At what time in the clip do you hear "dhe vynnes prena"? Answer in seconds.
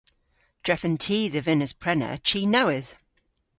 1.33-2.11